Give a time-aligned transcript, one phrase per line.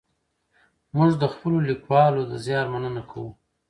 [0.95, 3.31] موږ د خپلو لیکوالو د زیار مننه کوو.